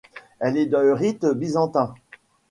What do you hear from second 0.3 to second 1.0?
Elle est de